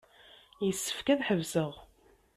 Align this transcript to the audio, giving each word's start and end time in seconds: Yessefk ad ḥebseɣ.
Yessefk 0.65 1.07
ad 1.13 1.19
ḥebseɣ. 1.27 1.71